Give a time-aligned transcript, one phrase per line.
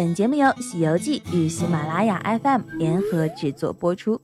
[0.00, 4.18] 本节目由《西游记》与喜马拉雅 FM 联合制作播出。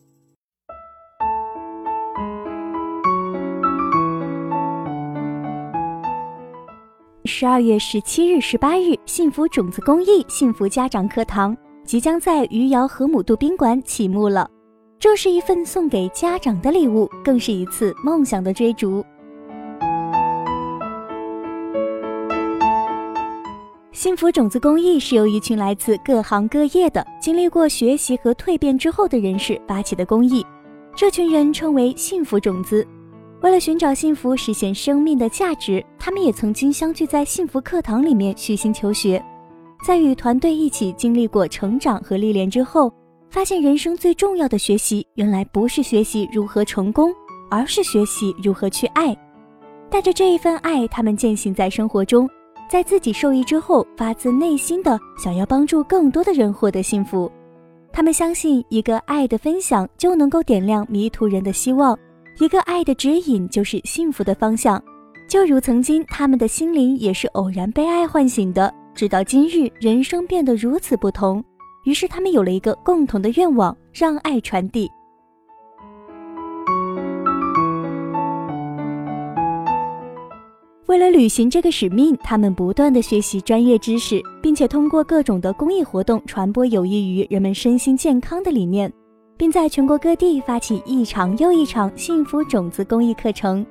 [7.26, 11.54] 十二月十七日、十八日，幸福种子公益幸福家长课堂
[11.84, 14.50] 即将在余姚河姆渡宾馆启幕了。
[14.98, 19.04] 这是一份送给家长的礼物，更是一次梦想的追逐。
[24.06, 30.46] 幸福种子公益是由一群来自各行各业的、经历过学习和蜕变之后的人士发起的公益。
[30.94, 32.86] 这群人称为幸福种子。
[33.42, 39.20] 为了寻找幸福，实现生命的价值，他们也曾经相聚在幸福课堂里面虚心求学。
[39.84, 42.88] 在与团队一起经历过成长和历练之后，
[43.28, 47.12] 发现人生最重要的学习，原来不是学习如何成功，
[47.50, 49.12] 而是学习如何去爱。
[49.90, 52.30] 带着这一份爱，他们践行在生活中。
[52.68, 57.30] 在自己受益之后，发自内心的想要帮助更多的人获得幸福。
[57.92, 61.98] 他们相信，一个爱的分享就能够点亮迷途人的希望，
[62.38, 64.82] 一个爱的指引就是幸福的方向。
[65.28, 71.42] 就如曾经，他们的心灵也是偶然被爱唤醒的，直到今日，人生变得如此不同。
[71.84, 74.90] 于是，他们有了一个共同的愿望，让爱传递。
[80.96, 88.90] 为了履行这个使命，他们不断的学习专业知识，并且通过各种的公益活动传播有益于人们身心健康的理念，
[89.36, 93.64] 并在全国各地发起一场又一场幸福种子公益课程。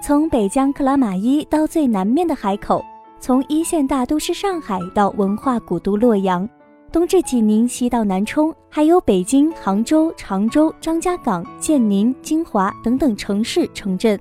[0.00, 2.84] 从北疆克拉玛依到最南面的海口，
[3.18, 6.48] 从一线大都市上海到文化古都洛阳，
[6.92, 14.16] 东至济宁，西到南充，还有北京、杭州、常州、张家港、建宁、金华等等城市城镇。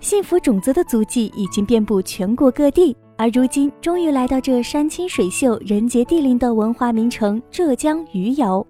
[0.00, 8.64] 幸福种子的足迹已经遍布全国各地，而如今终于来到这山清水秀、人杰地灵的文化名城浙江余姚。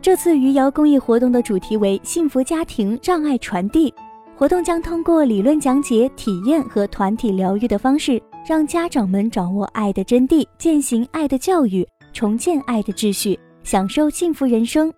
[0.00, 3.92] 这次余姚公益活动的主题为“幸福家庭让爱传递”，
[4.36, 14.92] 活动将通过理论讲解、体验和团体疗愈的方式，让家长们掌握爱的真谛，践行爱的教育，重建爱的秩序，享受幸福人生。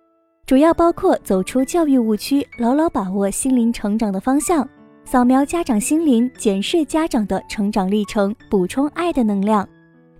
[0.47, 4.65] 主要包括走出教育误区，牢牢把握心灵成长的方向，
[5.03, 9.67] 扫描家长心灵，检视家长的成长历程，补充爱的能量，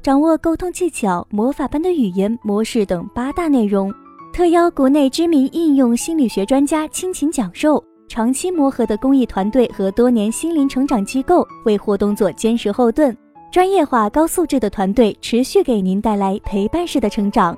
[0.04, 3.90] 掌握沟通技巧、魔法般的语言模式等八大内容。
[4.34, 13.16] 特邀国内知名应用心理学专家倾情讲授，长期磨合的公益团队和多年心灵成长机构为活动做坚实后盾，
[13.50, 17.58] 专业化高素质的团队持续给您带来陪伴式的成长。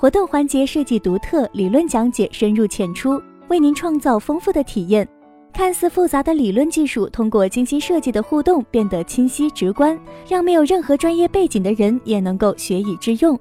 [0.00, 5.06] 活动环节设计独特，理论讲解深入浅出，为您创造丰富的体验。
[5.52, 9.98] 看似复杂的理论技术，通过精心设计的互动变得清晰直观，
[10.28, 13.36] 让没有任何专业背景的人也能够学以致用，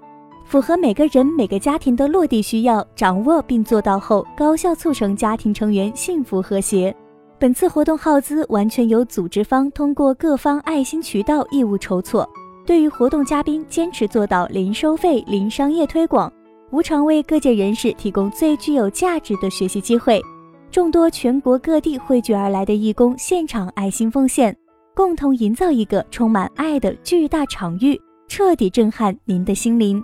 [0.45, 2.84] 符合每个人每个家庭的落地需要。
[2.95, 6.91] 掌握并做到后，高效促成家庭成员幸福和谐。
[7.38, 12.28] 本次活动耗资完全由组织方通过各方爱心渠道义务筹措。
[12.66, 16.34] 对于活动嘉宾，坚持做到零收费、零商业推广。
[16.72, 20.22] 无偿为各界人士提供最具有价值的学习机会，
[20.69, 24.55] 众多全国各地汇聚而来的义工现场爱心奉献，
[24.94, 30.03] 共同营造一个充满爱的巨大场域，彻底震撼您的心灵。